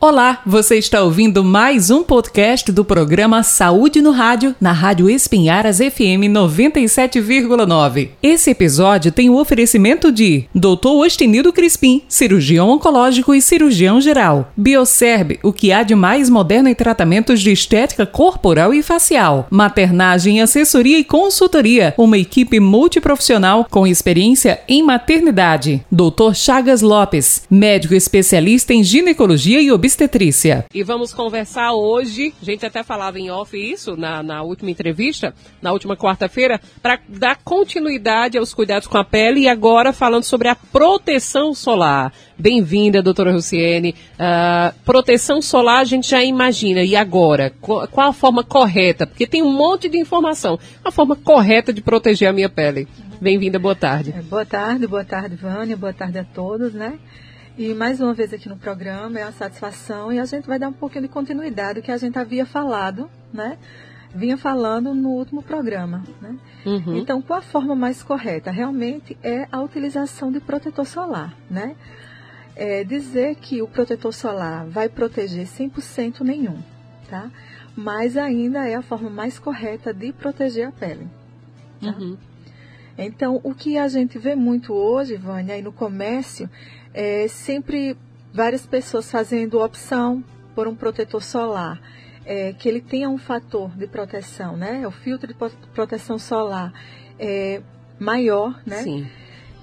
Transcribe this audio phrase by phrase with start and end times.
[0.00, 5.78] Olá, você está ouvindo mais um podcast do programa Saúde no Rádio, na Rádio Espinharas
[5.78, 8.10] FM 97,9.
[8.22, 10.86] Esse episódio tem o oferecimento de Dr.
[11.04, 14.52] Ostenido Crispim, cirurgião oncológico e cirurgião geral.
[14.56, 19.48] Bioserb, o que há de mais moderno em tratamentos de estética corporal e facial.
[19.50, 25.84] Maternagem, assessoria e consultoria, uma equipe multiprofissional com experiência em maternidade.
[25.90, 26.34] Dr.
[26.34, 30.66] Chagas Lopes, médico especialista em ginecologia e obstetrícia obstetrícia.
[30.74, 35.34] E vamos conversar hoje, a gente até falava em off isso na, na última entrevista,
[35.62, 40.48] na última quarta-feira, para dar continuidade aos cuidados com a pele e agora falando sobre
[40.48, 42.12] a proteção solar.
[42.38, 43.94] Bem-vinda, doutora Luciene.
[44.14, 47.52] Uh, proteção solar a gente já imagina, e agora?
[47.60, 49.06] Qual, qual a forma correta?
[49.06, 50.58] Porque tem um monte de informação.
[50.84, 52.86] A forma correta de proteger a minha pele.
[53.20, 54.12] Bem-vinda, boa tarde.
[54.28, 56.98] Boa tarde, boa tarde, Vânia, boa tarde a todos, né?
[57.58, 60.68] E mais uma vez aqui no programa, é uma satisfação e a gente vai dar
[60.68, 63.58] um pouquinho de continuidade que a gente havia falado, né?
[64.14, 66.36] Vinha falando no último programa, né?
[66.64, 66.96] Uhum.
[66.96, 68.52] Então, qual a forma mais correta?
[68.52, 71.74] Realmente é a utilização de protetor solar, né?
[72.54, 76.62] É dizer que o protetor solar vai proteger 100% nenhum,
[77.10, 77.28] tá?
[77.74, 81.08] Mas ainda é a forma mais correta de proteger a pele.
[81.80, 81.88] Tá?
[81.88, 82.16] Uhum.
[82.96, 86.50] Então, o que a gente vê muito hoje, Vânia, aí no comércio,
[86.92, 87.96] é, sempre
[88.32, 90.22] várias pessoas fazendo opção
[90.54, 91.80] por um protetor solar,
[92.24, 94.86] é, que ele tenha um fator de proteção, né?
[94.86, 95.34] O filtro de
[95.72, 96.72] proteção solar
[97.18, 97.62] é
[97.98, 98.82] maior, né?
[98.82, 99.06] Sim.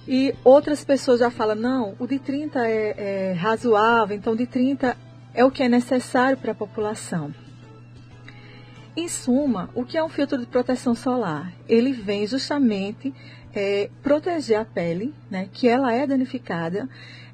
[0.07, 4.95] E outras pessoas já falam, não, o de 30 é, é razoável, então de 30
[5.33, 7.33] é o que é necessário para a população.
[8.95, 11.51] Em suma, o que é um filtro de proteção solar?
[11.67, 13.13] Ele vem justamente
[13.55, 16.89] é, proteger a pele, né, que ela é danificada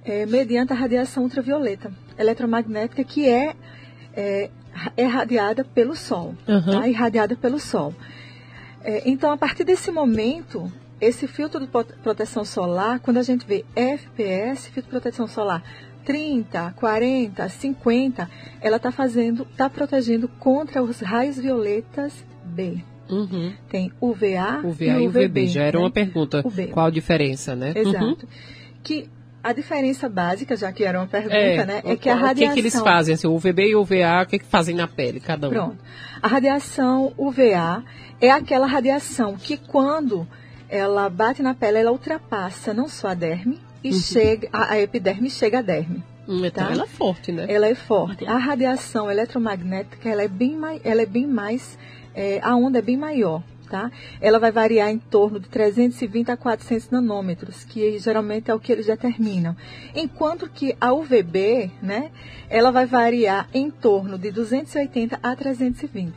[0.05, 3.55] é, mediante a radiação ultravioleta eletromagnética que é,
[4.13, 4.49] é,
[4.95, 6.61] é radiada pelo Sol, uhum.
[6.61, 6.87] tá?
[6.87, 7.93] irradiada pelo Sol.
[8.83, 13.65] É, então, a partir desse momento, esse filtro de proteção solar, quando a gente vê
[13.75, 15.63] FPS, filtro de proteção solar
[16.05, 18.29] 30, 40, 50,
[18.59, 22.83] ela está fazendo, está protegendo contra os raios violetas B.
[23.11, 23.53] Uhum.
[23.69, 25.25] Tem UVA, UVA e UVB.
[25.25, 25.47] UVB.
[25.47, 25.83] Já era né?
[25.83, 26.41] uma pergunta.
[26.45, 26.67] UV.
[26.67, 27.73] Qual a diferença, né?
[27.75, 28.05] Exato.
[28.05, 28.17] Uhum.
[28.83, 29.09] Que
[29.43, 32.53] a diferença básica, já que era uma pergunta, é, né, é que a radiação...
[32.53, 34.75] O que, que eles fazem, assim, o UVB e o UVA, o que, que fazem
[34.75, 35.51] na pele, cada um?
[35.51, 35.77] Pronto.
[36.21, 37.83] A radiação UVA
[38.19, 40.27] é aquela radiação que quando
[40.69, 43.99] ela bate na pele, ela ultrapassa não só a derme, e uhum.
[43.99, 46.03] chega, a, a, epiderme chega à derme.
[46.27, 46.71] Hum, então tá?
[46.71, 47.45] ela é forte, né?
[47.49, 48.25] Ela é forte.
[48.25, 51.77] A radiação eletromagnética, ela é bem mais, ela é bem mais,
[52.13, 53.89] é, a onda é bem maior tá?
[54.19, 58.69] Ela vai variar em torno de 320 a 400 nanômetros, que geralmente é o que
[58.69, 59.55] eles determinam.
[59.95, 62.11] Enquanto que a UVB, né,
[62.49, 66.13] ela vai variar em torno de 280 a 320.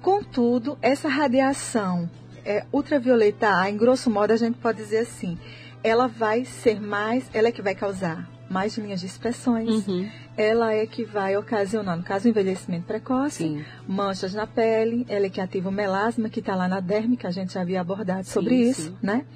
[0.00, 2.08] Contudo, essa radiação
[2.44, 5.36] é, ultravioleta A, em grosso modo, a gente pode dizer assim,
[5.82, 9.88] ela vai ser mais, ela é que vai causar mais linhas de expressões.
[9.88, 10.08] Uhum.
[10.36, 13.64] Ela é que vai ocasionar, no caso, envelhecimento precoce, Sim.
[13.86, 17.26] manchas na pele, ela é que ativa o melasma, que está lá na derme, que
[17.26, 18.96] a gente já havia abordado sobre sim, isso, sim.
[19.02, 19.26] né?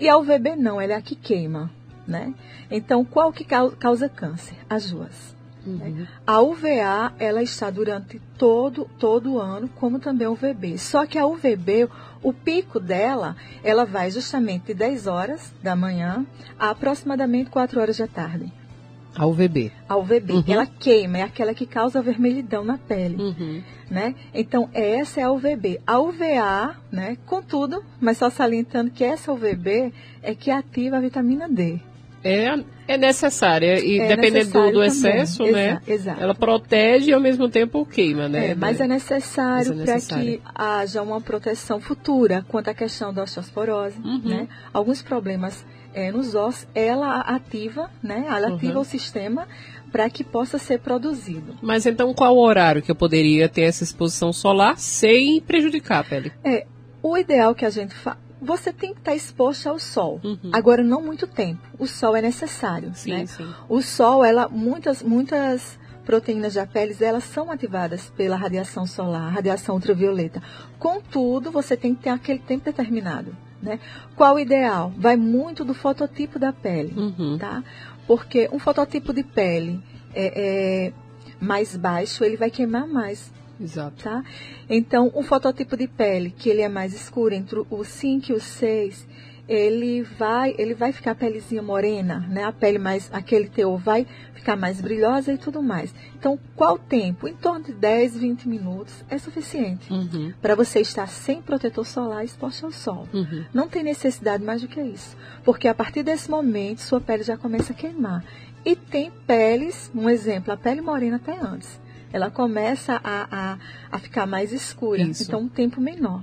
[0.00, 1.70] E a UVB não, ela é a que queima,
[2.06, 2.34] né?
[2.68, 4.56] Então, qual que causa câncer?
[4.68, 5.37] As duas.
[5.68, 6.06] Uhum.
[6.26, 10.78] A UVA, ela está durante todo, todo o ano, como também a UVB.
[10.78, 11.88] Só que a UVB,
[12.22, 16.26] o pico dela, ela vai justamente de 10 horas da manhã
[16.58, 18.52] a aproximadamente 4 horas da tarde.
[19.16, 19.72] A UVB.
[19.88, 20.32] A UVB.
[20.32, 20.44] Uhum.
[20.46, 23.16] Ela queima, é aquela que causa vermelhidão na pele.
[23.16, 23.62] Uhum.
[23.90, 24.14] Né?
[24.32, 25.80] Então, essa é a UVB.
[25.86, 29.92] A UVA, né, contudo, mas só salientando que essa UVB
[30.22, 31.80] é que ativa a vitamina D
[32.22, 33.78] é, é necessária.
[33.84, 35.80] E é dependendo do, do, excesso, né?
[35.86, 36.20] Exato.
[36.20, 38.50] Ela protege e ao mesmo tempo queima, né?
[38.50, 43.22] É, mas é necessário, é para que haja uma proteção futura quanto à questão da
[43.22, 44.22] osteosporose, uhum.
[44.24, 44.48] né?
[44.72, 48.24] Alguns problemas é, nos ossos, ela ativa, né?
[48.26, 48.80] Ela ativa uhum.
[48.80, 49.46] o sistema
[49.92, 51.56] para que possa ser produzido.
[51.62, 56.04] Mas então qual o horário que eu poderia ter essa exposição solar sem prejudicar a
[56.04, 56.32] pele?
[56.44, 56.66] É,
[57.02, 60.20] o ideal que a gente faz você tem que estar exposto ao sol.
[60.22, 60.50] Uhum.
[60.52, 61.60] Agora, não muito tempo.
[61.78, 62.92] O sol é necessário.
[62.94, 63.26] Sim, né?
[63.26, 63.48] sim.
[63.68, 69.74] O sol, ela, muitas, muitas proteínas da pele, elas são ativadas pela radiação solar, radiação
[69.74, 70.42] ultravioleta.
[70.78, 73.36] Contudo, você tem que ter aquele tempo determinado.
[73.60, 73.78] Né?
[74.16, 74.92] Qual o ideal?
[74.96, 77.36] Vai muito do fototipo da pele, uhum.
[77.38, 77.62] tá?
[78.06, 79.82] Porque um fototipo de pele
[80.14, 80.92] é, é
[81.40, 83.32] mais baixo, ele vai queimar mais.
[83.60, 84.04] Exato.
[84.04, 84.22] Tá?
[84.68, 88.40] Então, um fototipo de pele que ele é mais escuro, entre o 5 e o
[88.40, 89.06] 6,
[89.48, 92.44] ele vai, ele vai ficar a pelezinha morena, né?
[92.44, 95.94] A pele mais, aquele teor vai ficar mais brilhosa e tudo mais.
[96.18, 97.26] Então, qual tempo?
[97.26, 100.34] Em torno de 10, 20 minutos é suficiente Uhum.
[100.42, 103.08] para você estar sem protetor solar exposto ao sol.
[103.12, 103.44] Uhum.
[103.54, 107.36] Não tem necessidade mais do que isso, porque a partir desse momento sua pele já
[107.38, 108.22] começa a queimar.
[108.66, 111.80] E tem peles, um exemplo, a pele morena até antes.
[112.12, 113.58] Ela começa a, a,
[113.92, 115.24] a ficar mais escura, Isso.
[115.24, 116.22] então um tempo menor.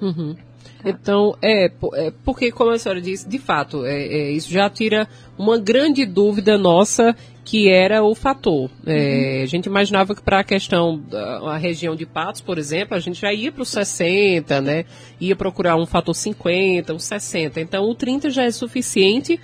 [0.00, 0.36] Uhum.
[0.84, 5.06] Então, é, é, porque, como a senhora disse, de fato, é, é, isso já tira
[5.36, 7.14] uma grande dúvida nossa,
[7.44, 8.70] que era o fator.
[8.86, 12.96] É, A gente imaginava que para a questão da a região de Patos, por exemplo,
[12.96, 14.84] a gente já ia para os 60, né?
[15.20, 17.60] Ia procurar um fator 50, um 60.
[17.60, 19.40] Então, o 30 já é suficiente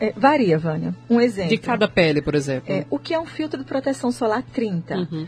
[0.00, 0.94] É, varia, Vânia.
[1.08, 1.50] Um exemplo.
[1.50, 2.72] de cada pele, por exemplo.
[2.72, 4.96] É, o que é um filtro de proteção solar 30?
[4.96, 5.26] Uhum.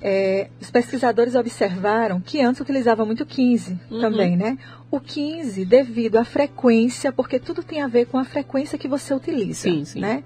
[0.00, 4.00] É, os pesquisadores observaram que antes utilizava muito 15 Uhum.
[4.00, 4.58] também, né?
[4.90, 9.12] O 15, devido à frequência, porque tudo tem a ver com a frequência que você
[9.14, 10.00] utiliza, Sim, sim.
[10.00, 10.22] né?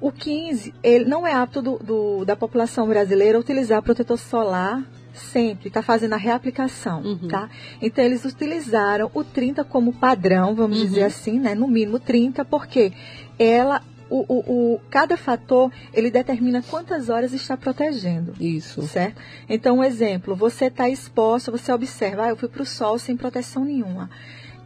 [0.00, 5.68] O 15, ele não é apto do, do- da população brasileira utilizar protetor solar sempre,
[5.68, 7.28] está fazendo a reaplicação, Uhum.
[7.28, 7.48] tá?
[7.80, 10.84] Então eles utilizaram o 30 como padrão, vamos Uhum.
[10.86, 11.54] dizer assim, né?
[11.54, 12.92] No mínimo 30, porque
[13.38, 18.34] ela, o, o, o- cada fator, ele determina quantas horas está protegendo.
[18.40, 18.82] Isso.
[18.82, 19.20] Certo?
[19.48, 23.16] Então, um exemplo, você está exposto, você observa, ah, eu fui para o sol sem
[23.16, 24.10] proteção nenhuma.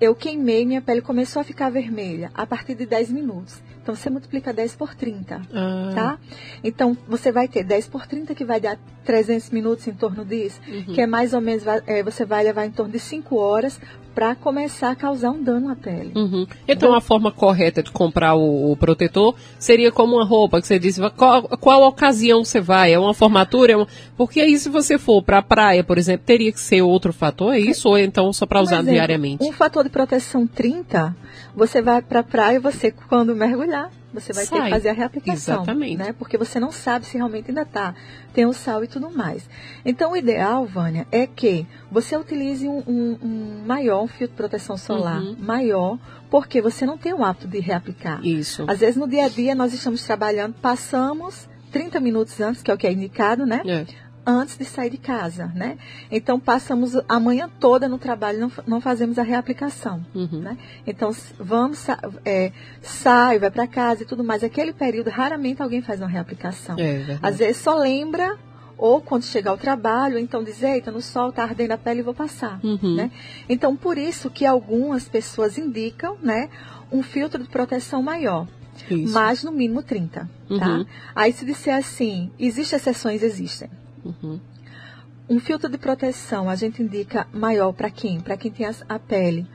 [0.00, 3.62] Eu queimei, minha pele começou a ficar vermelha a partir de 10 minutos.
[3.84, 6.18] Então, você multiplica 10 por 30, Ah, tá?
[6.64, 10.58] Então, você vai ter 10 por 30, que vai dar 300 minutos em torno disso,
[10.66, 10.94] Uhum.
[10.94, 13.78] que é mais ou menos, é, você vai levar em torno de 5 horas
[14.14, 16.12] para começar a causar um dano à pele.
[16.14, 16.46] Uhum.
[16.68, 20.78] Então, a forma correta de comprar o, o protetor seria como uma roupa que você
[20.78, 22.92] disse, qual, qual ocasião você vai?
[22.92, 23.72] É uma formatura?
[23.72, 23.88] É uma...
[24.16, 27.54] Porque aí, se você for para a praia, por exemplo, teria que ser outro fator,
[27.54, 27.88] é isso?
[27.88, 29.44] Ou então só para usar exemplo, diariamente?
[29.44, 31.14] Um fator de proteção 30,
[31.54, 34.64] você vai para a praia, você quando mergulhar, você vai ter Sai.
[34.64, 35.56] que fazer a reaplicação.
[35.56, 35.96] Exatamente.
[35.96, 36.12] Né?
[36.18, 37.94] Porque você não sabe se realmente ainda tá,
[38.32, 39.48] tem o sal e tudo mais.
[39.84, 44.36] Então o ideal, Vânia, é que você utilize um, um- um maior, um filtro de
[44.36, 45.36] proteção solar Uhum.
[45.38, 45.98] maior,
[46.30, 48.24] porque você não tem o hábito de reaplicar.
[48.24, 48.64] Isso.
[48.68, 52.74] Às vezes no dia a dia nós estamos trabalhando, passamos 30 minutos antes, que é
[52.74, 53.60] o que é indicado, né?
[53.66, 53.84] É.
[54.26, 55.76] antes de sair de casa, né?
[56.10, 60.40] Então passamos a manhã toda no trabalho, não, não fazemos a reaplicação, Uhum.
[60.40, 60.56] né?
[60.86, 61.86] Então vamos,
[62.24, 64.42] é, sai, vai para casa e tudo mais.
[64.42, 66.76] Aquele período raramente alguém faz uma reaplicação.
[66.78, 67.18] É.
[67.22, 68.36] Às vezes só lembra
[68.76, 72.02] ou quando chegar ao trabalho, então diz, eita, no sol tá ardendo a pele e
[72.02, 72.96] vou passar, Uhum.
[72.96, 73.10] né?
[73.48, 76.48] Então por isso que algumas pessoas indicam, né,
[76.90, 78.46] um filtro de proteção maior
[78.90, 79.12] Isso.
[79.12, 80.28] mas no mínimo 30,
[80.58, 80.68] tá?
[80.68, 80.86] Uhum.
[81.14, 83.70] Aí se disser assim, existem exceções, existem.
[84.04, 84.40] Uhum.
[85.28, 88.20] Um filtro de proteção a gente indica maior para quem?
[88.20, 89.46] Para quem tem a pele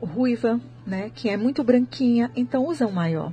[0.00, 1.10] ruiva, né?
[1.14, 3.32] Que é muito branquinha, então usa um maior.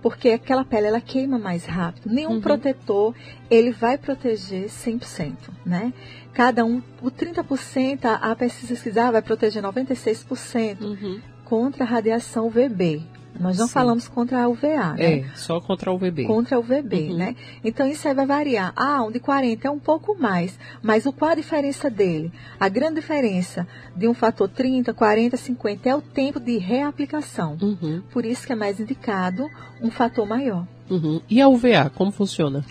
[0.00, 2.12] Porque aquela pele ela queima mais rápido.
[2.12, 2.40] Nenhum Uhum.
[2.40, 3.14] protetor
[3.50, 5.92] ele vai proteger 100%, né?
[6.32, 11.20] Cada um, o 30% a, pesquisa vai proteger 96% Uhum.
[11.44, 13.06] contra a radiação UVB.
[13.40, 13.72] Nós não Sim.
[13.72, 15.18] falamos contra a UVA, né?
[15.20, 16.24] É, só contra o bebê.
[16.24, 17.16] contra o VB, Uhum.
[17.16, 17.36] né?
[17.64, 18.72] Então isso aí vai variar.
[18.76, 22.30] Ah, um de 40 é um pouco mais, mas o qual a diferença dele?
[22.60, 27.56] A grande diferença de um fator 30, 40, 50 é o tempo de reaplicação.
[27.60, 28.02] Uhum.
[28.12, 29.48] Por isso que é mais indicado
[29.80, 30.66] um fator maior.
[30.90, 31.20] Uhum.
[31.28, 32.64] E a UVA, como funciona?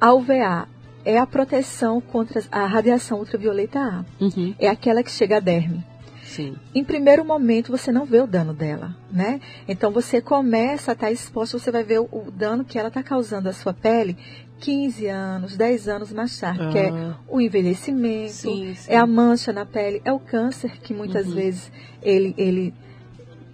[0.00, 0.68] A UVA
[1.04, 4.04] é a proteção contra a radiação ultravioleta A.
[4.20, 4.54] Uhum.
[4.58, 5.84] É aquela que chega à derme.
[6.36, 6.54] Sim.
[6.74, 9.40] Em primeiro momento, você não vê o dano dela, né?
[9.66, 13.02] Então, você começa a estar exposto, você vai ver o, o dano que ela está
[13.02, 14.16] causando à sua pele
[14.60, 18.90] 15 anos, 10 anos mais tarde, que é Ah, o envelhecimento, sim, sim.
[18.90, 21.34] é a mancha na pele, é o câncer, que muitas Uhum.
[21.34, 21.70] vezes
[22.02, 22.74] ele, ele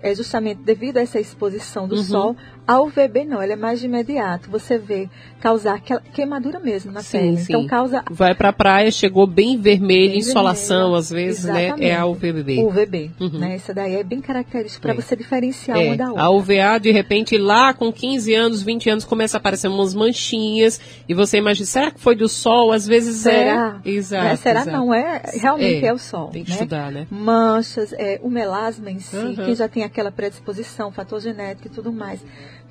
[0.01, 2.03] é justamente devido a essa exposição do Uhum.
[2.03, 2.37] sol.
[2.65, 4.49] A UVB não, ela é mais de imediato.
[4.51, 5.09] Você vê
[5.41, 7.37] causar queimadura mesmo na Sim, pele.
[7.39, 7.45] sim.
[7.53, 10.99] Então, causa Vai pra praia, chegou bem vermelho, Bem insolação, vermelha.
[10.99, 11.75] às vezes, né?
[11.81, 12.63] É a UVB.
[12.63, 13.11] UVB.
[13.21, 13.39] Uhum.
[13.41, 13.57] Né?
[13.57, 14.95] Essa daí é bem característica para É.
[14.95, 16.23] você diferenciar É, uma da outra.
[16.23, 20.81] a UVA, de repente, lá com 15 anos, 20 anos, começa a aparecer umas manchinhas.
[21.09, 22.71] E você imagina, será que foi do sol?
[22.71, 23.81] Às vezes Será?
[23.85, 23.91] é.
[23.91, 24.25] Exato.
[24.25, 24.37] Né?
[24.37, 24.77] Será exato.
[24.77, 24.95] não?
[24.95, 26.29] É, realmente É, é, o sol.
[26.29, 26.55] Tem que né?
[26.57, 27.09] estudar, né?
[27.11, 29.35] Manchas, é, o melasma em si, Uhum.
[29.35, 32.21] quem já tem aquela predisposição, fator genético e tudo mais.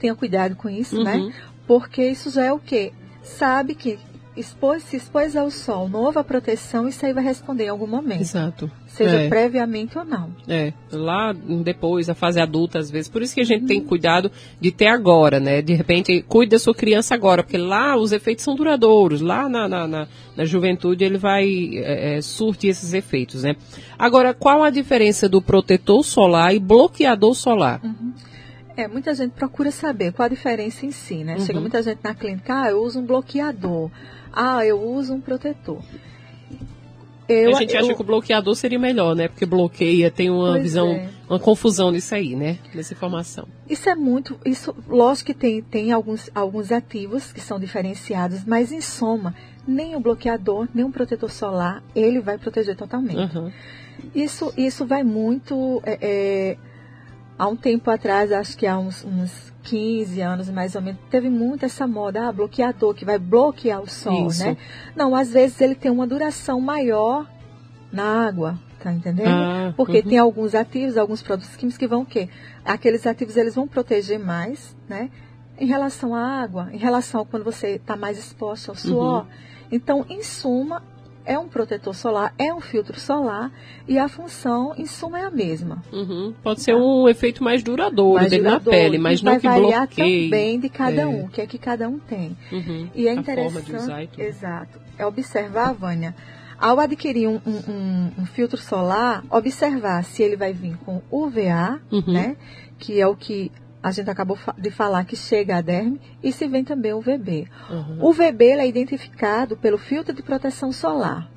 [0.01, 1.03] Tenha cuidado com isso, Uhum.
[1.03, 1.33] né?
[1.67, 2.91] Porque isso já é o quê?
[3.21, 3.99] Sabe que
[4.35, 7.85] expôs, se expôs ao sol, não houve a proteção, isso aí vai responder em algum
[7.85, 8.21] momento.
[8.21, 8.71] Exato.
[8.87, 9.29] Seja É.
[9.29, 10.29] previamente ou não.
[10.47, 13.09] É, lá depois, a fase adulta, às vezes.
[13.09, 15.61] Por isso que a gente tem cuidado de ter agora, né?
[15.61, 19.21] De repente, cuide da sua criança agora, porque lá os efeitos são duradouros.
[19.21, 23.55] Lá na, na, na- na juventude ele vai é, é, surtir esses efeitos, né?
[23.99, 27.81] Agora, qual a diferença do protetor solar e bloqueador solar?
[28.77, 31.35] É, muita gente procura saber qual a diferença em si, né?
[31.35, 31.45] Uhum.
[31.45, 33.89] Chega muita gente na clínica, ah, eu uso um bloqueador,
[34.33, 35.81] ah, eu uso um protetor.
[37.27, 39.27] Eu, a gente acha eu- que o bloqueador seria melhor, né?
[39.29, 41.09] Porque bloqueia, tem uma Pois visão, é.
[41.29, 42.57] uma confusão nisso aí, né?
[42.73, 43.47] Nessa informação.
[43.69, 48.71] Isso é muito, isso, lógico que tem, tem alguns, alguns ativos que são diferenciados, mas
[48.73, 49.33] em soma,
[49.65, 53.17] nem o bloqueador, nem o protetor solar, ele vai proteger totalmente.
[53.17, 53.51] Aham.
[54.13, 55.81] Isso, isso vai muito.
[55.85, 56.57] é, é,
[57.41, 61.27] há um tempo atrás, acho que há uns, uns 15 anos mais ou menos, teve
[61.27, 64.45] muito essa moda, ah, bloqueador, que vai bloquear o sol, Isso.
[64.45, 64.55] né?
[64.95, 67.25] Não, às vezes ele tem uma duração maior
[67.91, 69.27] na água, tá entendendo?
[69.27, 70.03] Ah, Porque uhum.
[70.03, 72.29] tem alguns ativos, alguns produtos químicos que vão o quê?
[72.63, 75.09] Aqueles ativos eles vão proteger mais, né?
[75.57, 79.21] Em relação à água, em relação a quando você está mais exposto ao suor.
[79.21, 79.27] Uhum.
[79.71, 80.83] Então, em suma,
[81.25, 83.51] é um protetor solar, é um filtro solar
[83.87, 85.83] e a função, em suma, é a mesma.
[85.91, 86.33] Uhum.
[86.43, 89.47] Pode ser um efeito mais duradouro Mais dele duradouro, na pele, mas não vai que
[89.47, 90.25] variar bloqueie.
[90.29, 91.05] também de cada É.
[91.07, 92.35] um, o que é que cada um tem.
[92.51, 92.89] Uhum.
[92.95, 93.75] E é A interessante.
[93.75, 94.07] usar.
[94.17, 94.79] Exato.
[94.97, 96.15] É observar, Vânia.
[96.59, 101.79] Ao adquirir um, um- um- um filtro solar, observar se ele vai vir com UVA,
[101.91, 102.03] Uhum.
[102.13, 102.35] né?
[102.77, 103.51] Que é o que
[103.83, 107.47] a gente acabou de falar que chega à derme, e se vem também o VB.
[107.69, 107.97] Uhum.
[107.99, 111.29] O VB é identificado pelo filtro de proteção solar.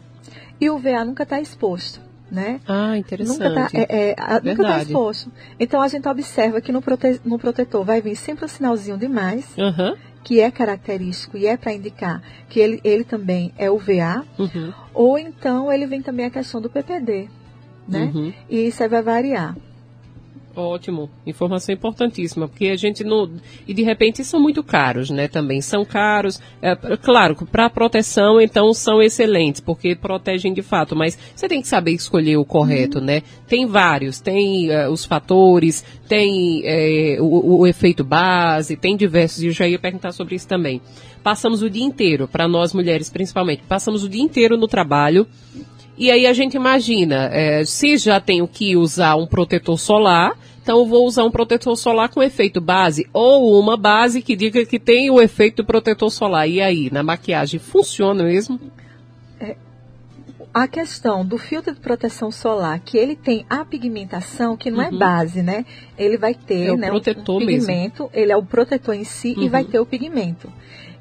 [0.61, 2.61] E o UVA nunca está exposto, né?
[2.67, 3.39] Ah, interessante.
[3.39, 5.33] Nunca está é, é, a- tá exposto.
[5.59, 9.09] Então a gente observa que no, prote- no protetor vai vir sempre um sinalzinho de
[9.09, 9.97] mais, Aham.
[10.23, 14.73] que é característico e é para indicar que ele, ele também é UVA, Uhum.
[14.95, 17.29] ou então ele vem também a questão do PPD,
[17.89, 18.13] né?
[18.15, 18.33] Uhum.
[18.49, 19.57] E isso aí vai variar.
[20.57, 23.29] Ótimo, informação importantíssima, porque a gente não.
[23.67, 25.27] E de repente são muito caros, né?
[25.27, 26.41] Também são caros.
[26.63, 31.67] É, claro, para proteção, então são excelentes, porque protegem de fato, mas você tem que
[31.67, 33.23] saber escolher o correto, né?
[33.49, 39.49] Tem vários, tem eh, os fatores, tem eh, o, o efeito base, tem diversos, e
[39.49, 40.81] eu já ia perguntar sobre isso também.
[41.25, 45.27] Passamos o dia inteiro, para nós mulheres principalmente, passamos o dia inteiro no trabalho.
[45.97, 50.79] E aí a gente imagina, é, se já tenho que usar um protetor solar, então
[50.79, 54.79] eu vou usar um protetor solar com efeito base, ou uma base que diga que
[54.79, 56.49] tem o efeito protetor solar.
[56.49, 58.59] E aí, na maquiagem, funciona mesmo?
[60.53, 64.89] A questão do filtro de proteção solar, que ele tem a pigmentação, que não é
[64.89, 64.99] Uhum.
[64.99, 65.67] base, né?
[65.99, 67.67] Ele vai ter É o né, protetor um mesmo.
[67.67, 69.49] pigmento, ele é o protetor em si e Uhum.
[69.51, 70.53] vai ter o pigmento.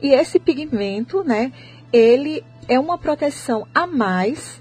[0.02, 1.52] E esse pigmento, né,
[1.92, 4.60] ele é uma proteção a mais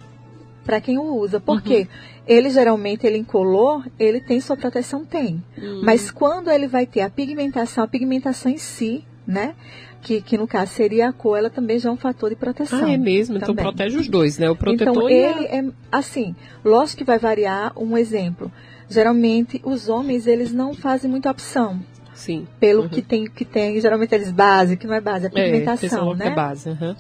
[0.64, 1.37] para quem o usa.
[1.38, 1.42] Uhum.
[1.42, 1.88] Porque
[2.26, 5.04] ele geralmente, ele incolor, ele tem sua proteção?
[5.04, 5.42] Tem.
[5.59, 5.81] Hum.
[5.85, 9.54] Mas quando ele vai ter a pigmentação, a pigmentação em si, né?
[10.00, 12.85] Que, que no caso seria a cor, ela também já é um fator de proteção.
[12.87, 13.37] Ah, é mesmo?
[13.37, 13.64] Então também.
[13.64, 14.50] protege os dois, né?
[14.50, 18.50] O protetor Então, e a- ele é assim, lógico que vai variar um exemplo.
[18.88, 21.81] Geralmente, os homens, eles não fazem muita opção
[22.14, 22.49] Sim.
[22.59, 22.88] pelo Uhum.
[22.88, 26.16] que tem, que tem, geralmente eles base, que não é base, é É, pigmentação, logo
[26.19, 26.31] que né?
[26.33, 26.69] é base.
[26.71, 26.97] aham.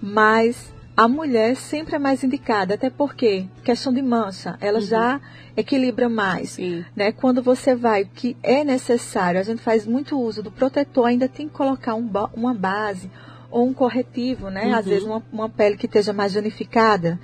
[0.00, 4.84] Mas a mulher sempre é mais indicada, até porque questão de mancha, ela Uhum.
[4.84, 5.20] já
[5.56, 6.50] equilibra mais.
[6.50, 6.84] Sim.
[6.96, 7.12] Né?
[7.12, 11.46] Quando você vai, que é necessário, a gente faz muito uso do protetor, ainda tem
[11.48, 13.08] que colocar um uma base
[13.50, 14.72] ou um corretivo, né?
[14.72, 14.90] Às Uhum.
[14.92, 17.18] vezes uma, uma pele que esteja mais danificada.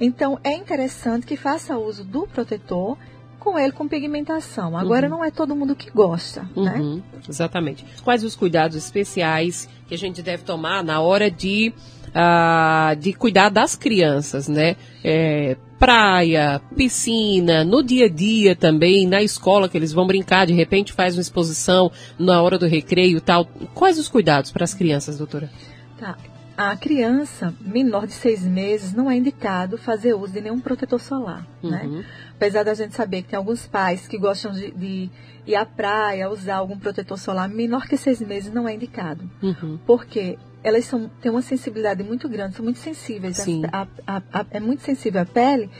[0.00, 2.96] Então é interessante que faça uso do protetor
[3.38, 4.76] com ele com pigmentação.
[4.76, 5.16] Agora Uhum.
[5.18, 6.78] não é todo mundo que gosta, né?
[6.78, 7.84] Uhum, Exatamente.
[8.02, 11.72] Quais os cuidados especiais que a gente deve tomar na hora de,
[12.14, 14.76] ah, de cuidar das crianças, né?
[15.04, 20.52] É, praia, piscina, no dia a dia também, na escola que eles vão brincar, de
[20.52, 23.44] repente faz uma exposição na hora do recreio e tal.
[23.74, 25.50] Quais os cuidados para as crianças, doutora?
[25.98, 26.16] Tá.
[26.60, 31.46] A criança menor de seis meses não é indicado fazer uso de nenhum protetor solar,
[31.62, 31.84] né?
[31.86, 32.02] Uhum.
[32.34, 35.08] Apesar da gente saber que tem alguns pais que gostam de, de
[35.46, 39.30] ir à praia, usar algum protetor solar, menor que seis meses não é indicado.
[39.40, 39.78] Uhum.
[39.86, 43.62] Porque elas são, têm uma sensibilidade muito grande, são muito sensíveis, Sim.
[43.72, 45.70] a- a- a- é muito sensível à pele,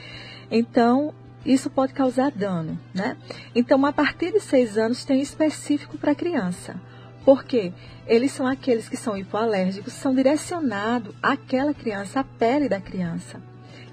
[0.49, 1.13] então
[1.45, 3.17] isso pode causar dano, né?
[3.53, 6.75] Então, a partir de seis anos tem um específico para a criança.
[7.25, 7.71] Por quê?
[8.07, 13.41] Eles são aqueles que são hipoalérgicos, são direcionados àquela criança, à pele da criança,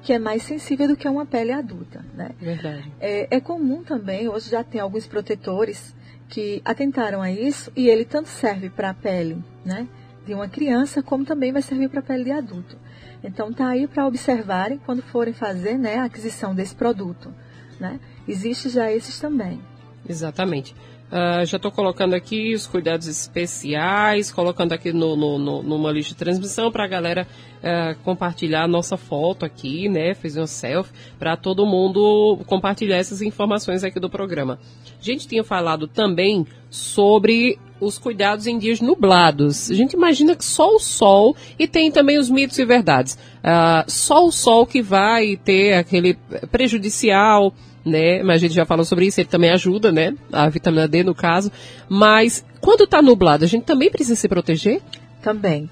[0.03, 2.31] que é mais sensível do que uma pele adulta, né?
[2.41, 2.91] Verdade.
[3.01, 5.95] É, é comum também, hoje já tem alguns protetores
[6.29, 9.87] que atentaram a isso e ele tanto serve para a pele, né?
[10.27, 12.77] de uma criança, como também vai servir para a pele de adulto.
[13.23, 17.33] Então tá aí para observarem quando forem fazer né, a aquisição desse produto.
[17.79, 18.01] Né?
[18.27, 19.61] Existe já esses também.
[20.09, 20.75] Exatamente.
[21.07, 26.15] Uh, já estou colocando aqui os cuidados especiais, colocando aqui no, no, no numa lista
[26.15, 30.15] de transmissão para a galera uh, compartilhar a nossa foto aqui, né?
[30.15, 34.59] Fazer um selfie, para todo mundo compartilhar essas informações aqui do programa.
[35.01, 39.71] A gente tinha falado também sobre os cuidados em dias nublados.
[39.71, 43.17] A gente imagina que só o sol e tem também os mitos e verdades.
[43.45, 46.15] Uh, só o sol que vai ter aquele
[46.51, 47.55] prejudicial
[47.87, 48.23] né?
[48.23, 50.13] Mas a gente já falou sobre isso, ele também ajuda, né?
[50.33, 51.53] A vitamina D no caso.
[51.89, 54.83] Mas quando está nublado, a gente também precisa se proteger?
[55.23, 55.71] Também.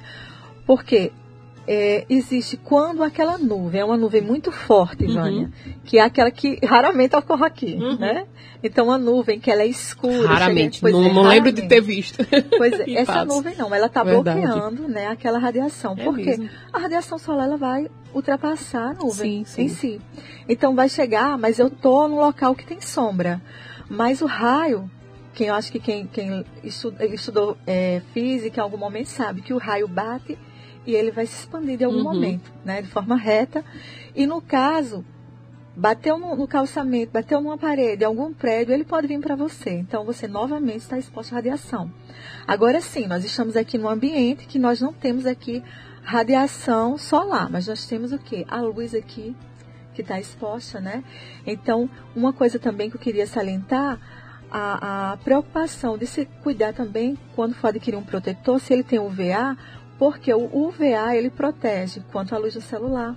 [0.65, 1.11] Porque
[1.67, 5.15] é, existe quando aquela nuvem é uma nuvem muito forte, uhum.
[5.15, 5.51] Vânia,
[5.85, 7.99] que é aquela que raramente ocorre aqui, uhum.
[7.99, 8.27] né?
[8.63, 10.27] Então, a nuvem que ela é escura.
[10.27, 11.35] Raramente, chega, não, é, não raramente.
[11.35, 12.27] lembro de ter visto.
[12.57, 15.95] Pois é, essa nuvem não, ela está bloqueando né, aquela radiação.
[15.99, 16.49] É porque mesmo.
[16.73, 19.63] a radiação solar ela vai ultrapassar a nuvem sim, sim.
[19.63, 20.01] em si.
[20.49, 23.41] Então, vai chegar, mas eu tô no local que tem sombra.
[23.87, 24.91] Mas o raio,
[25.35, 29.53] quem eu acho que quem, quem estudou, estudou é, física em algum momento sabe que
[29.53, 30.39] o raio bate
[30.87, 32.05] e ele vai se expandir de algum uhum.
[32.05, 33.65] momento, né, de forma reta.
[34.15, 35.05] E no caso,
[35.77, 39.71] bateu no, no, calçamento, bateu numa parede, algum prédio, ele pode vir para você.
[39.71, 41.91] Então você novamente está exposto à radiação.
[42.47, 45.63] Agora sim, nós estamos aqui num ambiente que nós não temos aqui
[46.03, 48.45] radiação solar, mas nós temos o que?
[48.49, 49.35] A luz aqui
[49.95, 51.05] que está exposta, né?
[51.47, 53.99] Então, uma coisa também que eu queria salientar,
[54.51, 58.99] a, a preocupação de se cuidar também quando for adquirir um protetor, se ele tem
[58.99, 59.57] UVA,
[59.99, 63.17] porque o UVA ele protege quanto à luz do celular.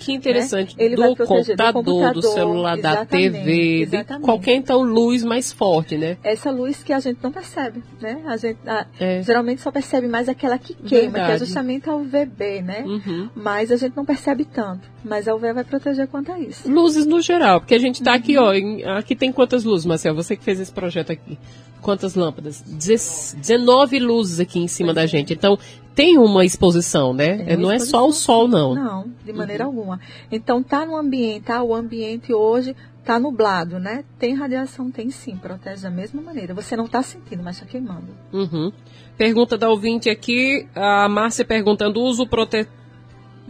[0.00, 0.76] Que interessante.
[0.76, 0.84] Né?
[0.84, 4.20] Ele do, computador, do computador, do celular, da TV, exatamente.
[4.20, 6.16] de qualquer então luz mais forte, né?
[6.24, 8.22] Essa luz que a gente não percebe, né?
[8.26, 9.22] A gente a, é.
[9.22, 11.26] geralmente só percebe mais aquela que queima, Verdade.
[11.26, 12.82] que é justamente a UVB, né?
[12.86, 13.28] Uhum.
[13.34, 14.88] Mas a gente não percebe tanto.
[15.04, 16.70] Mas a UV vai proteger quanto a isso.
[16.70, 18.16] Luzes no geral, porque a gente está uhum.
[18.16, 20.14] aqui, ó, em, aqui tem quantas luzes, Marcel?
[20.14, 21.38] Você que fez esse projeto aqui.
[21.82, 22.60] Quantas lâmpadas?
[22.60, 25.32] 19 luzes aqui em cima da gente.
[25.32, 25.58] Então,
[26.00, 27.34] tem uma exposição, né?
[27.34, 28.74] Uma não exposição, é só o sol, não.
[28.74, 29.80] Não, de maneira uhum.
[29.80, 30.00] alguma.
[30.32, 31.62] Então, tá no ambiente, tá?
[31.62, 34.02] O ambiente hoje tá nublado, né?
[34.18, 36.54] Tem radiação, tem sim, protege da mesma maneira.
[36.54, 38.08] Você não está sentindo, mas está queimando.
[38.32, 38.72] Uhum.
[39.18, 42.79] Pergunta da ouvinte aqui, a Márcia perguntando, uso protetor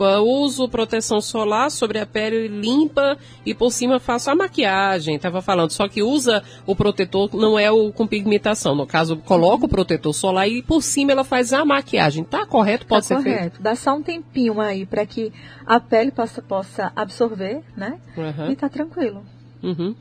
[0.04, 5.19] uso proteção solar sobre a pele limpa e por cima faço a maquiagem.
[5.19, 8.75] Tava falando, só que usa o protetor, não é o com pigmentação.
[8.75, 12.25] No caso, coloca o protetor solar e por cima ela faz a maquiagem.
[12.25, 12.86] Tá correto?
[12.86, 13.41] Pode tá ser correto.
[13.41, 13.63] feito?
[13.63, 15.32] Dá só um tempinho aí para que
[15.67, 17.99] a pele possa, possa absorver, né?
[18.17, 18.50] Uhum.
[18.50, 19.23] E tá tranquilo.
[19.63, 19.95] Uhum.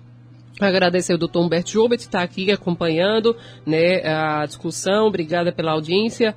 [0.60, 3.36] Agradecer o doutor Humberto Jobert, que está aqui acompanhando
[3.66, 5.08] né, a discussão.
[5.08, 6.36] Obrigada pela audiência.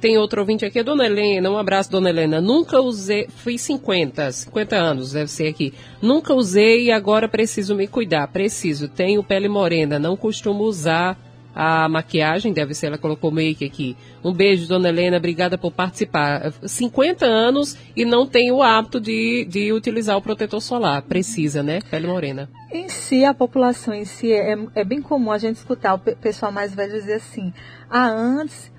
[0.00, 1.50] Tem outro ouvinte aqui, a Dona Helena.
[1.50, 2.40] Um abraço, Dona Helena.
[2.40, 5.72] Nunca usei, fiz 50, 50 anos, deve ser aqui.
[6.02, 8.28] Nunca usei e agora preciso me cuidar.
[8.28, 8.88] Preciso.
[8.88, 11.18] Tenho pele morena, não costumo usar
[11.58, 13.96] a maquiagem, deve ser, ela colocou make aqui.
[14.22, 16.52] Um beijo, Dona Helena, obrigada por participar.
[16.62, 21.00] 50 anos e não tem o hábito de, de utilizar o protetor solar.
[21.00, 21.80] Precisa, né?
[21.90, 22.50] Pele morena.
[22.70, 26.52] Em si, a população em si, é, é bem comum a gente escutar o pessoal
[26.52, 27.54] mais velho dizer assim,
[27.88, 28.70] ah, antes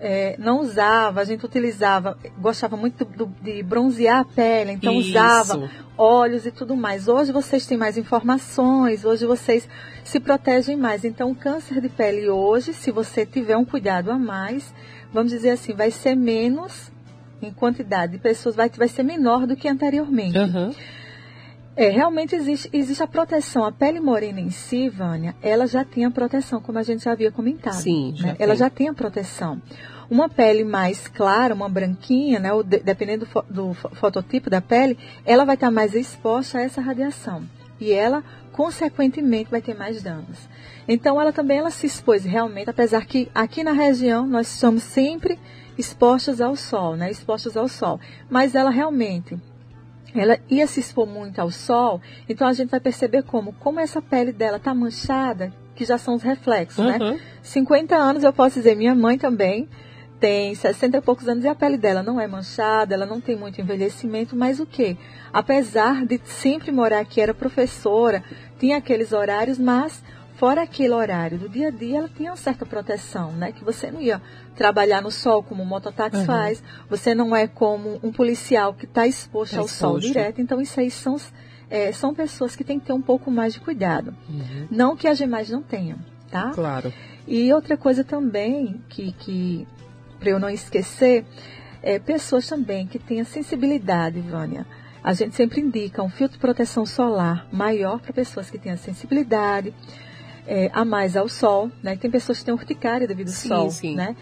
[0.00, 5.10] é, não usava, a gente utilizava, gostava muito do, de bronzear a pele, então Isso.
[5.10, 7.08] usava óleos e tudo mais.
[7.08, 9.68] Hoje vocês têm mais informações, hoje vocês
[10.04, 11.04] se protegem mais.
[11.04, 14.72] Então, o câncer de pele hoje, se você tiver um cuidado a mais,
[15.12, 16.92] vamos dizer assim, vai ser menos
[17.42, 20.38] em quantidade de pessoas, vai, vai ser menor do que anteriormente.
[20.38, 20.74] Uhum.
[21.78, 23.64] É, realmente existe, existe a proteção.
[23.64, 27.12] A pele morena em si, Vânia, ela já tem a proteção, como a gente já
[27.12, 27.74] havia comentado.
[27.74, 28.36] Sim, já né?
[28.36, 29.62] Ela já tem a proteção.
[30.10, 32.50] Uma pele mais clara, uma branquinha, né,
[32.82, 37.44] dependendo do, do fototipo da pele, ela vai estar mais exposta a essa radiação.
[37.78, 40.48] E ela, consequentemente, vai ter mais danos.
[40.88, 45.38] Então, ela também ela se expôs realmente, apesar que aqui na região nós estamos sempre
[45.78, 47.08] expostos ao sol, né?
[47.08, 48.00] Expostos ao sol.
[48.28, 49.38] Mas ela realmente
[50.14, 54.00] ela ia se expor muito ao sol, então a gente vai perceber como, como essa
[54.00, 57.12] pele dela está manchada, que já são os reflexos, uhum.
[57.12, 57.20] né?
[57.42, 59.68] 50 anos, eu posso dizer, minha mãe também
[60.18, 63.36] tem 60 e poucos anos e a pele dela não é manchada, ela não tem
[63.36, 64.96] muito envelhecimento, mas o que?
[65.32, 68.24] Apesar de sempre morar aqui, era professora,
[68.58, 70.02] tinha aqueles horários, mas
[70.38, 73.50] fora aquele horário do dia a dia, ela tinha uma certa proteção, né?
[73.50, 74.22] Que você não ia
[74.54, 76.24] trabalhar no sol como o mototáxi uhum.
[76.24, 79.80] faz, você não é como um policial que está exposto tá ao exposto.
[79.80, 80.40] sol direto.
[80.40, 81.16] Então, isso aí são,
[81.68, 84.14] é, são pessoas que têm que ter um pouco mais de cuidado.
[84.28, 84.68] Uhum.
[84.70, 85.98] Não que as demais não tenham,
[86.30, 86.52] tá?
[86.54, 86.92] Claro.
[87.26, 89.66] E outra coisa também que, que
[90.22, 91.24] eu não esquecer,
[91.82, 94.64] é, pessoas também que tenham sensibilidade, Vânia.
[95.02, 99.74] A gente sempre indica um filtro de proteção solar maior para pessoas que tenham sensibilidade
[100.48, 101.94] é, a mais ao sol, né?
[101.96, 103.94] Tem pessoas que têm urticária devido ao Sim, sol, sim.
[103.94, 104.16] né?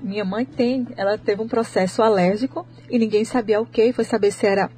[0.00, 4.32] Minha mãe tem, ela teve um processo alérgico e ninguém sabia o que, foi saber
[4.32, 4.68] se era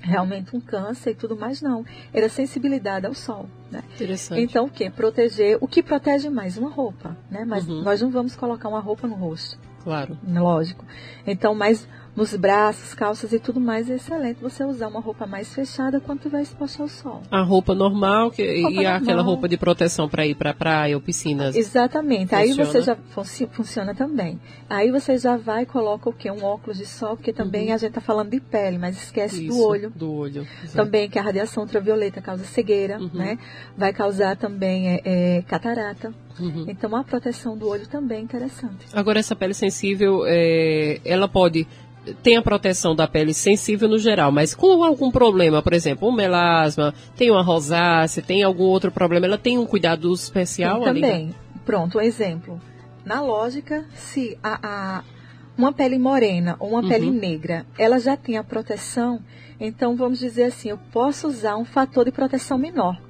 [0.00, 1.84] realmente um câncer e tudo mais, não.
[2.12, 3.82] Era sensibilidade ao sol, né?
[3.94, 4.40] Interessante.
[4.42, 4.90] Então, o que?
[4.90, 5.58] Proteger.
[5.60, 6.56] O que protege mais?
[6.56, 7.44] Uma roupa, né?
[7.44, 7.82] Mas Uhum.
[7.82, 10.18] nós não vamos colocar uma roupa no rosto, Claro.
[10.26, 10.84] lógico.
[11.26, 15.52] Então, mas nos braços, calças e tudo mais, é excelente você usar uma roupa mais
[15.54, 17.22] fechada quando estiver exposto ao sol.
[17.30, 19.24] A roupa normal que, Roupa e aquela normal.
[19.24, 21.54] roupa de proteção para ir para praia ou piscinas.
[21.54, 22.34] Exatamente.
[22.34, 22.70] Aí Funciona?
[22.70, 24.40] você já funci- funciona também.
[24.68, 26.30] Aí você já vai e coloca o quê?
[26.30, 29.42] Um óculos de sol, porque também a gente está falando de pele, mas esquece Uhum.
[29.48, 29.92] Isso, do olho.
[29.94, 30.46] Do olho.
[30.64, 30.76] exato.
[30.76, 33.10] Também que a radiação ultravioleta causa cegueira, Uhum.
[33.12, 33.38] né?
[33.76, 36.14] Vai causar também é, é, catarata.
[36.40, 36.64] Uhum.
[36.68, 38.86] Então a proteção do olho também é interessante.
[38.92, 41.66] Agora, essa pele sensível, é, ela pode.
[42.22, 46.12] Tem a proteção da pele sensível no geral, mas com algum problema, por exemplo, um
[46.12, 51.34] melasma, tem uma rosácea, tem algum outro problema, ela tem um cuidado especial Tem também.
[51.64, 52.60] Pronto, um exemplo.
[53.04, 54.58] Na lógica, se a,
[54.98, 55.04] a-
[55.58, 56.88] uma pele morena ou uma Uhum.
[56.88, 59.20] pele negra, ela já tem a proteção,
[59.58, 63.00] então vamos dizer assim, eu posso usar um fator de proteção menor,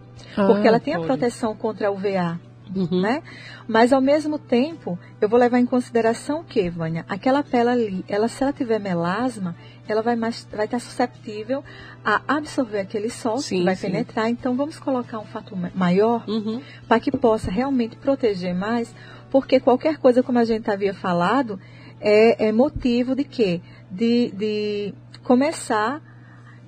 [0.47, 1.07] porque Ah, ela tem a pode.
[1.09, 2.41] proteção contra a UVA,
[2.75, 3.01] Uhum.
[3.01, 3.23] né?
[3.69, 7.05] Mas ao mesmo tempo, eu vou levar em consideração o que, Vânia?
[7.09, 9.55] Aquela pele ali, ela se ela tiver melasma,
[9.89, 11.63] ela vai mais, vai estar susceptível
[12.05, 13.87] a absorver aquele sol Sim, que vai sim.
[13.87, 14.29] penetrar.
[14.29, 16.61] Então vamos colocar um fator ma- maior Uhum.
[16.89, 18.95] para que possa realmente proteger mais,
[19.31, 21.61] porque qualquer coisa, como a gente havia falado,
[22.01, 23.61] é, é motivo de quê?
[23.91, 26.01] De, de começar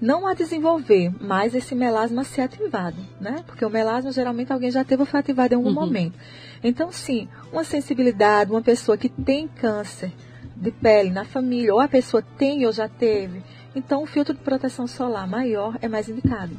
[0.01, 3.37] não a desenvolver, mas esse melasma ser ativado, né?
[3.47, 5.75] Porque o melasma geralmente alguém já teve ou foi ativado em algum Uhum.
[5.75, 6.15] momento.
[6.63, 10.13] Então, sim, uma sensibilidade, uma pessoa que tem câncer
[10.57, 13.43] de pele na família, ou a pessoa tem ou já teve,
[13.75, 16.53] então o filtro de proteção solar maior é mais indicado.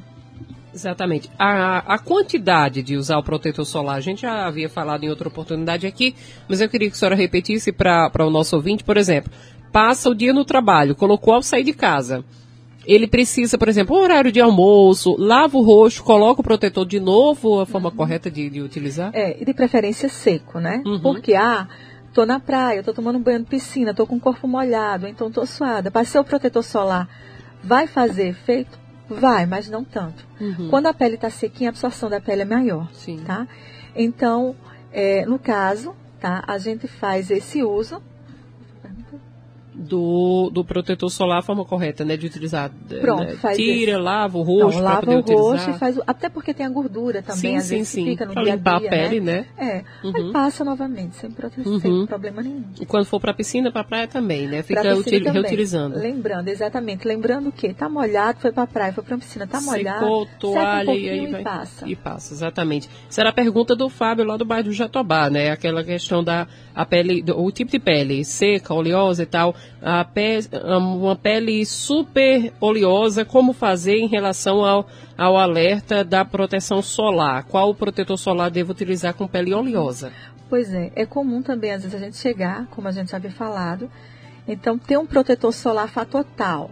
[0.74, 1.30] Exatamente.
[1.38, 5.28] A, a quantidade de usar o protetor solar, a gente já havia falado em outra
[5.28, 6.16] oportunidade aqui,
[6.48, 9.32] mas eu queria que a senhora repetisse para o nosso ouvinte, por exemplo,
[9.72, 12.24] passa o dia no trabalho, colocou ao sair de casa.
[12.90, 17.00] Ele precisa, por exemplo, um horário de almoço, lava o rosto, coloca o protetor de
[17.00, 19.12] novo, a forma correta de, de utilizar?
[19.14, 20.82] É, e de preferência seco, né?
[20.84, 21.00] Uhum.
[21.00, 21.68] Porque, ah,
[22.16, 25.46] tô na praia, tô tomando banho de piscina, tô com o corpo molhado, então tô
[25.46, 25.92] suada.
[25.92, 27.08] Passei o protetor solar,
[27.64, 28.80] vai fazer efeito?
[29.08, 30.26] Vai, mas não tanto.
[30.42, 30.70] Uhum.
[30.72, 33.20] Quando a pele tá sequinha, a absorção da pele é maior, Sim.
[33.24, 33.48] tá?
[33.96, 34.56] Então,
[34.92, 36.44] é, no caso, tá?
[36.48, 38.02] A gente faz esse uso.
[39.82, 42.70] Do, do protetor solar, a forma correta, né, de utilizar.
[43.00, 43.36] Pronto, né?
[43.38, 44.02] faz Tira, esse.
[44.02, 45.46] lava o Não, rosto para lava o utilizar.
[45.52, 48.06] rosto e faz o, Até porque tem a gordura também, sim, às sim, vezes sim.
[48.06, 49.46] fica no Pra dia a limpar dia, a pele, né?
[49.58, 49.84] né?
[50.04, 50.14] É, Uhum.
[50.28, 51.30] aí passa novamente, sem.
[51.66, 51.80] Uhum.
[51.80, 52.64] sem problema nenhum.
[52.82, 54.62] E quando for para piscina, para praia também, né?
[54.64, 55.42] Fica util- também.
[55.44, 55.98] reutilizando.
[55.98, 57.08] Lembrando, exatamente.
[57.08, 60.00] Lembrando que tá molhado, foi pra praia, foi pra piscina, tá molhado.
[60.02, 61.42] Secou, toalha um e aí vai.
[61.42, 61.88] e passa.
[61.88, 62.90] E passa, exatamente.
[63.10, 65.52] Isso era a pergunta do Fábio lá do bairro do Jatobá, né?
[65.52, 69.56] Aquela questão da a pele, do- o tipo de pele, seca, oleosa e tal.
[69.82, 70.06] A
[70.78, 74.86] uma pele super oleosa, como fazer em relação ao,
[75.18, 77.44] ao alerta da proteção solar?
[77.46, 80.12] Qual o protetor solar devo utilizar com pele oleosa?
[80.50, 83.32] Pois é, é comum também, às vezes, a gente chegar, como a gente já havia
[83.32, 83.90] falado,
[84.48, 86.72] então ter um protetor solar fator tal,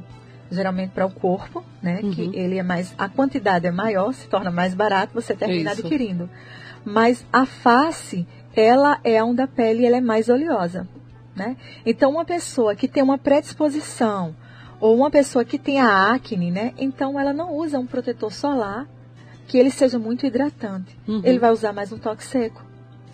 [0.51, 1.99] geralmente para o corpo, né?
[2.01, 2.11] Uhum.
[2.11, 5.81] Que ele é mais, a quantidade é maior, se torna mais barato, você termina Isso.
[5.81, 6.27] adquirindo.
[6.83, 10.87] Mas a face, ela é onde a pele ela é mais oleosa,
[11.37, 11.55] né?
[11.85, 14.35] Então uma pessoa que tem uma predisposição
[14.79, 16.73] ou uma pessoa que tem a acne, né?
[16.77, 18.87] Então ela não usa um protetor solar
[19.47, 20.97] que ele seja muito hidratante.
[21.07, 21.21] Uhum.
[21.23, 22.61] Ele vai usar mais um toque seco,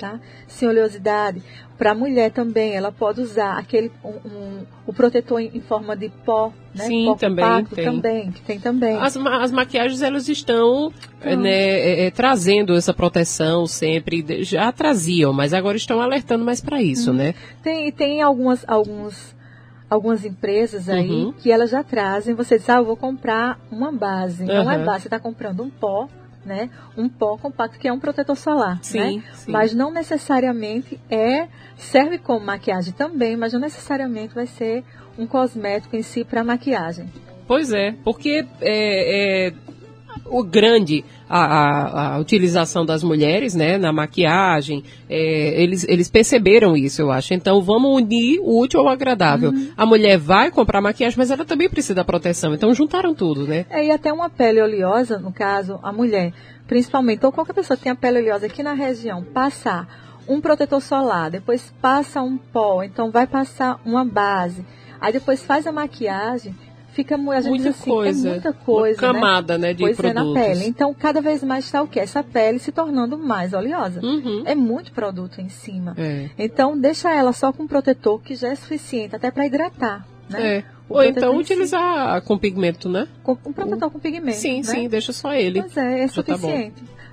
[0.03, 0.19] tá?
[0.47, 1.41] Sem oleosidade.
[1.77, 6.09] Para a mulher também, ela pode usar aquele um, um- o protetor em, forma de
[6.25, 6.83] pó, né?
[6.85, 7.85] Sim, pó também compacto, tem.
[7.85, 8.97] também, que tem também.
[8.97, 11.37] As, as maquiagens, elas estão Então.
[11.41, 14.43] né, é, é, trazendo essa proteção sempre.
[14.43, 17.17] Já traziam, mas agora estão alertando mais para isso, Uhum.
[17.17, 17.33] né?
[17.63, 19.33] Tem, tem algumas, alguns,
[19.89, 21.31] algumas empresas aí Uhum.
[21.33, 24.43] que elas já trazem, você diz, ah, eu vou comprar uma base.
[24.43, 24.85] Não é Uhum.
[24.85, 26.07] base, você está comprando um pó,
[26.45, 26.69] né?
[26.97, 29.23] Um pó compacto que é um protetor solar, Sim, né?
[29.33, 29.51] sim.
[29.51, 34.83] Mas não necessariamente é, serve como maquiagem também, mas não necessariamente vai ser
[35.17, 37.09] um cosmético em si para maquiagem.
[37.47, 39.53] Pois é, porque é, é,
[40.25, 41.03] o grande
[41.37, 47.11] a, a- a utilização das mulheres, né, na maquiagem, é, eles, eles perceberam isso, eu
[47.11, 47.33] acho.
[47.33, 49.49] Então vamos unir o útil ao agradável.
[49.51, 49.69] Uhum.
[49.75, 52.53] A mulher vai comprar maquiagem, mas ela também precisa da proteção.
[52.53, 53.65] Então juntaram tudo, né?
[53.69, 56.31] É, e até uma pele oleosa, no caso, a mulher,
[56.67, 59.87] principalmente, ou qualquer pessoa que tenha pele oleosa aqui na região, passar
[60.27, 64.65] um protetor solar, depois passa um pó, então vai passar uma base,
[65.01, 66.55] aí depois faz a maquiagem,
[66.93, 69.97] fica a gente muita assim, coisa, é muita coisa, uma camada, né, né de pois
[69.97, 70.21] produtos.
[70.21, 70.65] É na pele.
[70.65, 71.99] Então cada vez mais está o quê?
[71.99, 73.99] Essa pele se tornando mais oleosa.
[74.01, 74.43] Uhum.
[74.45, 75.95] É muito produto em cima.
[75.97, 76.29] É.
[76.37, 80.57] Então deixa ela só com protetor que já é suficiente até para hidratar, né?
[80.57, 80.63] É.
[80.89, 81.53] O Ou então em si.
[81.53, 83.07] utilizar com pigmento, né?
[83.23, 84.37] Com, um protetor com pigmento.
[84.37, 84.63] Sim, né?
[84.63, 85.61] sim, deixa só ele.
[85.61, 86.37] Pois é, é Já tá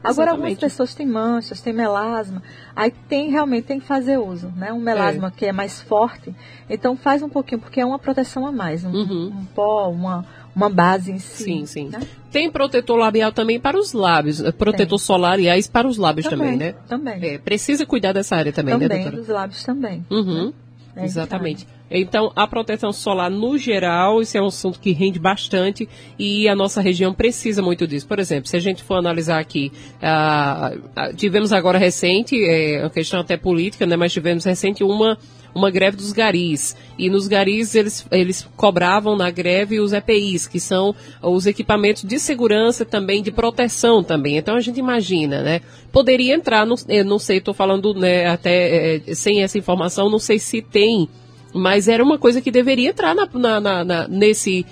[0.02, 2.42] Agora, algumas pessoas têm manchas, têm melasma,
[2.74, 4.72] aí tem realmente tem que fazer uso, né?
[4.72, 6.34] Um melasma que é mais forte,
[6.68, 9.26] então faz um pouquinho, porque é uma proteção a mais, um, Uhum.
[9.40, 10.24] um pó, uma,
[10.56, 11.44] uma base em si.
[11.44, 11.88] Sim, sim.
[11.88, 12.00] né?
[12.30, 14.52] Tem protetor labial também para os lábios, né?
[14.52, 16.74] protetor solar, aliás, para os lábios também, né?
[16.88, 17.22] Também.
[17.22, 19.22] É, precisa cuidar dessa área também, né, também, doutora?
[19.22, 20.04] dos lábios também.
[20.10, 20.52] Uhum.
[20.96, 21.66] É Exatamente.
[21.90, 26.54] Então, a proteção solar no geral, isso é um assunto que rende bastante e a
[26.54, 28.06] nossa região precisa muito disso.
[28.06, 32.90] Por exemplo, se a gente for analisar aqui, ah, ah, tivemos agora recente, é uma
[32.90, 35.18] questão até política, né, mas tivemos recente uma
[35.54, 36.76] uma greve dos garis.
[36.98, 42.18] E nos garis eles, eles cobravam na greve os EPIs, que são os equipamentos de
[42.18, 44.36] segurança também, de proteção também.
[44.36, 45.60] Então a gente imagina, né?
[45.92, 50.38] Poderia entrar, não, não sei, estou falando né, até é, sem essa informação, não sei
[50.38, 51.08] se tem,
[51.54, 54.64] mas era uma coisa que deveria entrar na, na- na- na- nesse,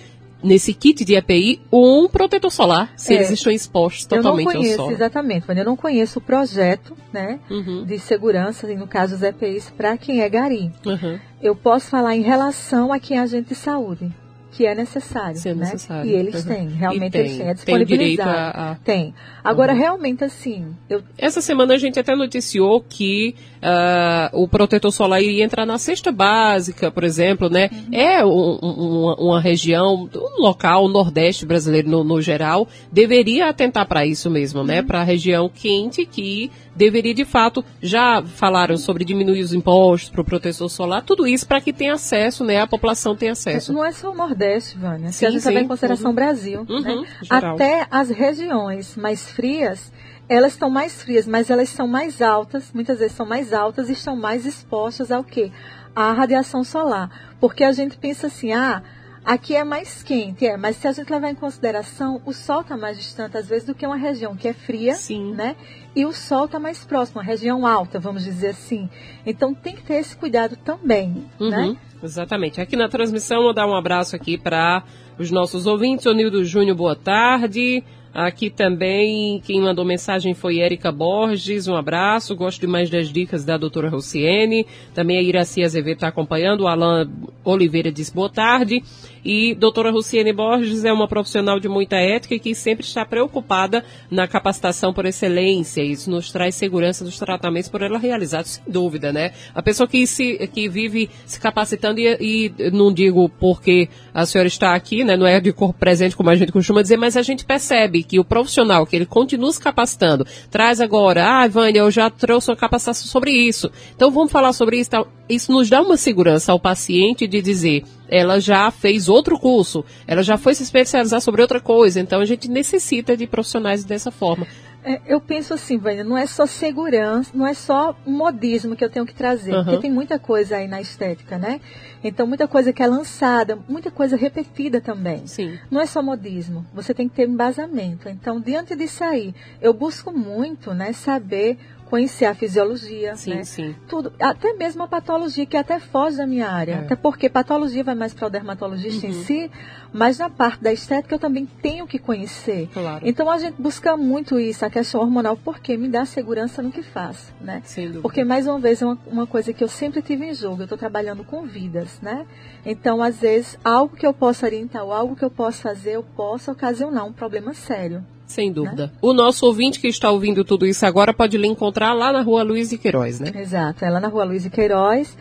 [0.43, 3.17] nesse kit de EPI um protetor solar, se É.
[3.17, 4.91] eles estão expostos Eu não totalmente ao conheço sol.
[4.93, 9.23] exatamente, mas eu não conheço o projeto, né, Uhum, de segurança, e no caso os
[9.23, 10.71] EPIs, para quem é gari.
[10.87, 11.19] uhum.
[11.43, 14.11] Eu posso falar em relação a quem é agente de saúde,
[14.59, 15.55] que é necessário, é né?
[15.55, 16.11] necessário.
[16.11, 16.53] E eles Uhum.
[16.53, 18.29] têm, realmente E eles têm, é tem disponibilizado.
[18.31, 19.15] a- a Tem.
[19.45, 19.79] Agora, Uhum.
[19.79, 25.43] realmente, assim, eu Essa semana a gente até noticiou que ah, o protetor solar iria
[25.45, 27.69] entrar na cesta básica, por exemplo, né?
[27.91, 33.87] É um- um- uma, região, um local, o Nordeste brasileiro no, no geral, deveria atentar
[33.89, 34.81] para isso mesmo, né?
[34.81, 40.21] Para a região quente que deveria de fato, já falaram sobre diminuir os impostos para
[40.21, 42.61] o protetor solar, tudo isso para que tenha acesso, né?
[42.61, 43.73] A população tenha acesso.
[43.73, 45.11] não é só o Nordeste, Vânia.
[45.13, 46.13] Se Sim, a gente levar em consideração Uhum.
[46.13, 47.05] o Brasil, Uhum, né?
[47.29, 49.93] Até as regiões mais frias,
[50.29, 53.93] elas estão mais frias, mas elas são mais altas, muitas vezes são mais altas e
[53.93, 55.51] estão mais expostas ao quê?
[55.97, 57.11] À radiação solar.
[57.41, 58.83] Porque a gente pensa assim, ah,
[59.29, 62.79] aqui é mais quente, é, mas se a gente levar em consideração, o sol está
[62.79, 65.35] mais distante, às vezes, do que uma região que é fria, Sim.
[65.35, 65.55] né?
[65.95, 68.89] E o sol está mais próximo, uma região alta, vamos dizer assim.
[69.27, 71.77] Então tem que ter esse cuidado também, Uhum, né?
[72.03, 72.59] Exatamente.
[72.59, 74.83] Aqui na transmissão, vou dar um abraço aqui para
[75.19, 76.07] os nossos ouvintes.
[76.07, 77.85] O Nildo Júnior, boa tarde.
[78.19, 82.35] Aqui também, quem mandou mensagem foi Érica Borges, um abraço.
[82.35, 84.67] Gosto demais das dicas da doutora Rociene.
[84.93, 86.63] Também a Iraci Azevedo está acompanhando.
[86.63, 87.09] O Alan
[87.45, 88.83] Oliveira diz boa tarde.
[89.25, 93.85] E doutora Rociene Borges é uma profissional de muita ética e que sempre está preocupada
[94.11, 95.83] na capacitação por excelência.
[95.83, 99.33] Isso nos traz segurança dos tratamentos por ela realizados, sem dúvida, né?
[99.55, 104.49] A pessoa que, se, que vive se capacitando e, e não digo porque a senhora
[104.49, 105.17] está aqui, né?
[105.17, 108.19] Não é de corpo presente como a gente costuma dizer, mas a gente percebe que
[108.19, 112.57] o profissional, que ele continua se capacitando, traz agora, ah, Vânia, eu já trouxe uma
[112.57, 113.71] capacitação sobre isso.
[113.95, 114.91] Então vamos falar sobre isso.
[114.91, 115.07] tal.
[115.29, 120.23] Isso nos dá uma segurança ao paciente de dizer, ela já fez outro curso, ela
[120.23, 124.47] já foi se especializar sobre outra coisa, então a gente necessita de profissionais dessa forma.
[124.83, 128.89] É, eu penso assim, Vânia, não é só segurança, não é só modismo que eu
[128.89, 129.65] tenho que trazer, Uhum.
[129.65, 131.61] porque tem muita coisa aí na estética, né?
[132.03, 135.27] Então, muita coisa que é lançada, muita coisa repetida também.
[135.27, 135.59] Sim.
[135.71, 138.09] Não é só modismo, você tem que ter embasamento.
[138.09, 141.59] Então, diante disso aí, eu busco muito, né, saber
[141.89, 143.45] conhecer a fisiologia, Sim, né?
[143.45, 143.75] sim.
[143.89, 146.73] Tudo, até mesmo a patologia, que até foge da minha área.
[146.73, 146.79] É.
[146.81, 149.23] Até porque patologia vai mais para o dermatologista em Uhum.
[149.25, 149.51] si,
[149.91, 152.69] mas na parte da estética eu também tenho que conhecer.
[152.75, 153.09] Claro.
[153.09, 156.83] Então a gente busca muito isso, a questão hormonal, porque me dá segurança no que
[156.83, 157.63] faço, né?
[158.03, 160.61] Porque, mais uma vez, é uma, uma coisa que eu sempre tive em jogo.
[160.61, 162.27] Eu estou trabalhando com vidas, né?
[162.65, 166.03] Então, às vezes, algo que eu possa orientar ou algo que eu possa fazer, eu
[166.03, 168.05] posso ocasionar um problema sério.
[168.27, 168.93] Sem dúvida.
[169.01, 172.43] O nosso ouvinte que está ouvindo tudo isso agora pode lhe encontrar lá na rua
[172.43, 173.33] Luiz de Queiroz, né?
[173.35, 173.85] Exato.
[173.85, 175.17] É lá na rua Luiz de Queiroz,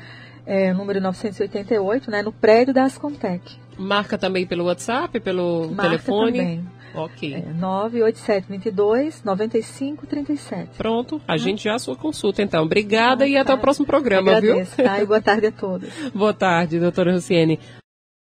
[0.46, 2.22] é, número 988, né?
[2.22, 3.56] No prédio da Ascontec.
[3.78, 6.32] Marca também pelo WhatsApp, pelo Marca telefone.
[6.38, 6.66] também.
[6.98, 7.34] Ok.
[7.34, 10.78] É, 98722 9537.
[10.78, 12.64] Pronto, a gente já a sua consulta, então.
[12.64, 14.54] Obrigada e até o próximo programa, viu?
[14.54, 15.02] Agradeço, tá?
[15.02, 15.90] E boa tarde a todos.
[16.14, 17.60] Boa tarde, doutora Luciene.